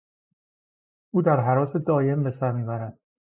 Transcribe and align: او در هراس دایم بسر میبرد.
او 1.13 1.21
در 1.21 1.39
هراس 1.39 1.75
دایم 1.75 2.23
بسر 2.23 2.51
میبرد. 2.51 2.99